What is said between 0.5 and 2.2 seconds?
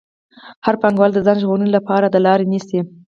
هر پانګوال د ځان ژغورنې لپاره دا